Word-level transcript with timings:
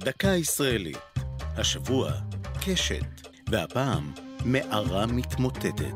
דקה 0.00 0.28
ישראלית. 0.28 0.98
השבוע, 1.56 2.12
קשת, 2.64 3.28
והפעם, 3.50 4.12
מערה 4.44 5.06
מתמוטטת. 5.06 5.94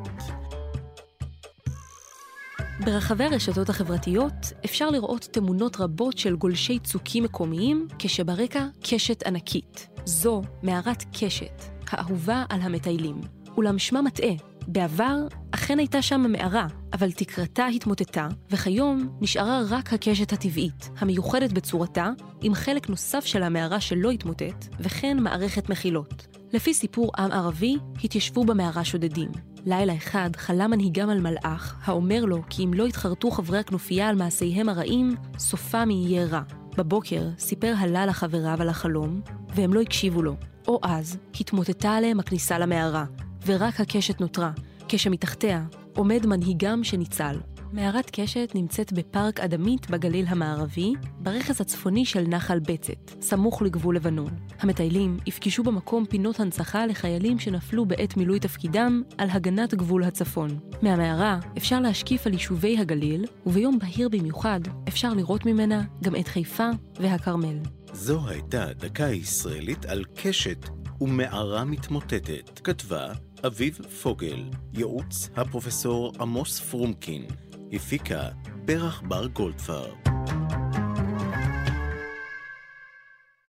ברחבי 2.84 3.24
הרשתות 3.24 3.68
החברתיות 3.68 4.32
אפשר 4.64 4.90
לראות 4.90 5.28
תמונות 5.32 5.80
רבות 5.80 6.18
של 6.18 6.36
גולשי 6.36 6.78
צוקים 6.78 7.24
מקומיים, 7.24 7.88
כשברקע 7.98 8.66
קשת 8.80 9.22
ענקית. 9.26 9.88
זו 10.04 10.42
מערת 10.62 11.04
קשת, 11.12 11.62
האהובה 11.90 12.44
על 12.48 12.60
המטיילים. 12.60 13.20
אולם 13.56 13.78
שמה 13.78 14.02
מטעה, 14.02 14.32
בעבר 14.66 15.16
אכן 15.62 15.78
הייתה 15.78 16.02
שם 16.02 16.32
מערה, 16.32 16.66
אבל 16.92 17.12
תקרתה 17.12 17.66
התמוטטה, 17.66 18.28
וכיום 18.50 19.18
נשארה 19.20 19.62
רק 19.68 19.92
הקשת 19.92 20.32
הטבעית, 20.32 20.90
המיוחדת 20.98 21.52
בצורתה, 21.52 22.10
עם 22.40 22.54
חלק 22.54 22.88
נוסף 22.88 23.24
של 23.24 23.42
המערה 23.42 23.80
שלא 23.80 24.10
התמוטט, 24.10 24.66
וכן 24.80 25.18
מערכת 25.20 25.70
מחילות. 25.70 26.26
לפי 26.52 26.74
סיפור 26.74 27.10
עם 27.18 27.32
ערבי, 27.32 27.76
התיישבו 28.04 28.44
במערה 28.44 28.84
שודדים. 28.84 29.30
לילה 29.66 29.94
אחד 29.96 30.30
חלם 30.36 30.70
מנהיגם 30.70 31.10
על 31.10 31.20
מלאך, 31.20 31.76
האומר 31.84 32.24
לו 32.24 32.42
כי 32.50 32.64
אם 32.64 32.74
לא 32.74 32.88
יתחרטו 32.88 33.30
חברי 33.30 33.58
הכנופיה 33.58 34.08
על 34.08 34.16
מעשיהם 34.16 34.68
הרעים, 34.68 35.16
סופם 35.38 35.90
יהיה 35.90 36.26
רע. 36.26 36.42
בבוקר 36.76 37.28
סיפר 37.38 37.74
הלל 37.78 38.06
לחבריו 38.08 38.56
על 38.60 38.68
החלום, 38.68 39.20
והם 39.54 39.74
לא 39.74 39.80
הקשיבו 39.80 40.22
לו. 40.22 40.36
או 40.68 40.80
אז 40.82 41.18
התמוטטה 41.40 41.90
עליהם 41.90 42.20
הכניסה 42.20 42.58
למערה, 42.58 43.04
ורק 43.46 43.80
הקשת 43.80 44.20
נותרה, 44.20 44.50
כשמתחתיה 44.94 45.64
עומד 45.96 46.26
מנהיגם 46.26 46.84
שניצל. 46.84 47.36
מערת 47.72 48.10
קשת 48.12 48.52
נמצאת 48.54 48.92
בפארק 48.92 49.40
אדמית 49.40 49.90
בגליל 49.90 50.26
המערבי, 50.28 50.92
ברכס 51.18 51.60
הצפוני 51.60 52.04
של 52.04 52.22
נחל 52.28 52.58
בצת, 52.58 53.10
סמוך 53.20 53.62
לגבול 53.62 53.96
לבנון. 53.96 54.30
המטיילים 54.60 55.16
יפגשו 55.26 55.62
במקום 55.62 56.06
פינות 56.06 56.40
הנצחה 56.40 56.86
לחיילים 56.86 57.38
שנפלו 57.38 57.86
בעת 57.86 58.16
מילוי 58.16 58.40
תפקידם 58.40 59.02
על 59.18 59.28
הגנת 59.30 59.74
גבול 59.74 60.04
הצפון. 60.04 60.58
מהמערה 60.82 61.38
אפשר 61.56 61.80
להשקיף 61.80 62.26
על 62.26 62.32
יישובי 62.32 62.78
הגליל, 62.78 63.24
וביום 63.46 63.78
בהיר 63.78 64.08
במיוחד 64.08 64.60
אפשר 64.88 65.14
לראות 65.14 65.46
ממנה 65.46 65.82
גם 66.02 66.16
את 66.16 66.28
חיפה 66.28 66.68
והכרמל. 67.00 67.58
זו 67.92 68.28
הייתה 68.28 68.72
דקה 68.72 69.08
ישראלית 69.08 69.84
על 69.84 70.04
קשת 70.14 70.81
ומערה 71.00 71.64
מתמוטטת. 71.64 72.60
כתבה 72.64 73.12
אביב 73.46 73.78
פוגל, 74.02 74.44
ייעוץ 74.72 75.30
הפרופסור 75.36 76.12
עמוס 76.20 76.60
פרומקין, 76.60 77.26
הפיקה 77.72 78.28
פרח 78.66 79.02
בר 79.08 79.26
גולדפר. 79.26 79.92